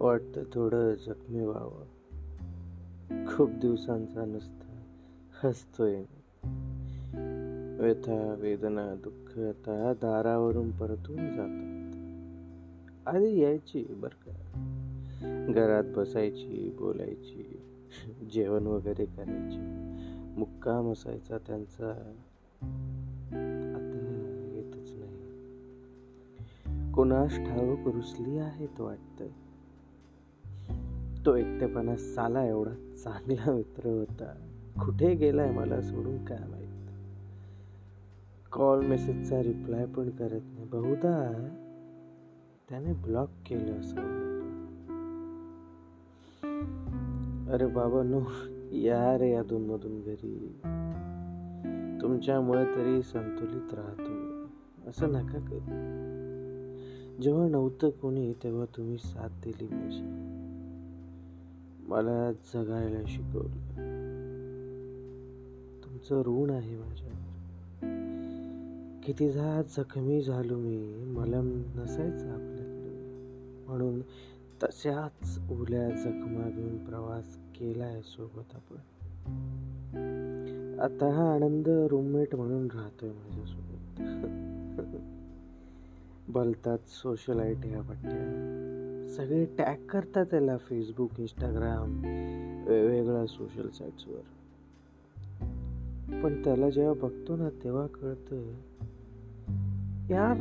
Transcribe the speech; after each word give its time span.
वाटतं 0.00 0.42
थोडं 0.54 0.94
जखमी 0.94 1.44
व्हावं. 1.44 1.84
खूप 3.26 3.50
दिवसांचा 3.50 4.24
नुसता 4.24 4.80
हसतोय 5.48 5.96
व्यथा 7.80 8.34
वेदना 8.38 8.94
दुःख 8.94 9.38
आता 9.38 9.92
दारावरून 10.02 10.70
परतून 10.70 11.16
जातात. 11.16 11.90
आधी 13.16 13.40
यायची 13.40 13.84
बर 13.84 14.08
का. 14.08 14.32
घरात 15.48 15.84
बसायची 15.96 16.76
बोलायची 16.78 17.60
जेवण 18.32 18.66
वगैरे 18.66 19.04
करायची. 19.04 19.58
मुक्काम 20.40 20.92
असायचा 20.92 21.38
त्यांचा. 21.38 21.90
आता 23.74 23.98
येतच 24.52 24.94
नाही. 24.96 25.32
कोणास 26.92 27.36
ठाऊक 27.36 27.94
रुसली 27.94 28.38
आहेत 28.38 28.80
वाटतं. 28.80 29.26
तो 31.26 31.36
एकटेपणा 31.36 31.96
साला 31.96 32.46
एवढा 32.46 32.94
चांगला 33.04 33.52
मित्र 33.52 33.86
होता. 33.86 34.32
कुठे 34.84 35.14
गेलाय 35.14 35.50
मला 35.50 35.80
सोडून 35.80 36.24
काय 36.24 36.38
माहीत? 36.48 36.90
कॉल 38.52 38.86
मेसेजचा 38.86 39.42
रिप्लाय 39.42 39.86
पण 39.86 40.10
करत 40.10 40.40
नाही. 40.42 40.64
बहुधा 40.64 41.48
त्याने 42.68 42.92
ब्लॉक 42.92 43.28
केलं 43.46 43.80
असं 43.80 43.96
अरे 47.52 47.66
बाबा 47.66 48.02
नो. 48.02 48.20
या 48.72 49.18
रे 49.18 49.34
अधून 49.34 49.66
मधून 49.66 50.00
घरी. 50.00 50.60
तुमच्यामुळे 52.02 52.64
तरी 52.64 53.02
संतुलित 53.02 53.74
राहतो. 53.74 54.44
असं 54.90 55.08
नका 55.08 55.38
करू. 55.38 55.58
जेव्हा 57.22 57.48
नव्हतं 57.48 57.90
कोणी 57.90 58.32
तेव्हा 58.32 58.64
तुम्ही 58.76 58.98
साथ 58.98 59.28
दिली 59.44 59.68
माझी 59.72 60.29
मला 61.90 62.32
जगायला 62.32 62.98
शिकवलं. 63.06 63.56
तुमचं 65.84 66.22
ऋण 66.26 66.50
आहे 66.50 66.76
माझ्यावर. 66.76 67.20
कितीदा 69.04 69.62
जखमी 69.76 70.22
झालो 70.22 70.56
मी 70.56 70.94
मला 71.06 71.40
नसायचं 71.74 72.30
आपल्याकडे. 72.30 72.90
म्हणून 73.66 74.00
तशाच 74.62 75.38
ओल्या 75.50 75.90
जखमा 75.90 76.50
घेऊन 76.50 76.84
प्रवास 76.84 77.36
केलाय 77.36 78.00
सोबत 78.02 78.54
आपण. 78.54 78.76
आता 80.80 81.10
हा 81.10 81.34
आनंद 81.34 81.68
रूममेट 81.68 82.34
म्हणून 82.34 82.68
राहतोय 82.74 83.10
माझ्यासोबत. 83.10 84.00
बलतात 86.28 86.78
सोशलाईट 86.88 87.56
ह्या 87.64 87.80
पट्ट्या 87.80 88.69
सगळे 89.16 89.44
टॅग 89.58 89.86
करतात 89.86 90.26
त्याला 90.30 90.56
फेसबुक 90.56 91.10
इंस्टाग्राम 91.18 92.00
वेगवेगळ्या 92.68 93.26
सोशल 93.26 93.68
साईट्सवर 93.68 94.20
पण 96.22 96.44
त्याला 96.44 96.70
जेव्हा 96.70 96.94
बघतो 96.94 97.36
ना 97.36 97.48
तेव्हा 97.64 97.86
कळतं 97.86 98.52
यार 100.10 100.36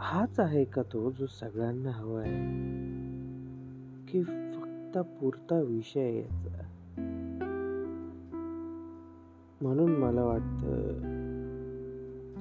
हाच 0.00 0.40
आहे 0.40 0.64
का 0.64 0.82
तो 0.82 1.10
जो 1.10 1.26
सगळ्यांना 1.26 1.90
हवा 1.90 2.20
आहे 2.20 2.38
की 4.06 4.22
फक्त 4.24 4.98
पुरता 4.98 5.60
विषय 5.60 6.16
याचा. 6.16 6.62
म्हणून 9.60 9.96
मला 9.96 10.24
वाटतं 10.24 10.98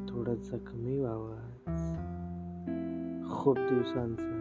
थोडं 0.10 0.36
जखमी 0.36 1.00
व्हावा 1.00 1.38
खूप 3.32 3.58
दिवसांचा. 3.58 4.41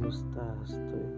नुसता 0.00 0.44
हसतोय 0.62 1.08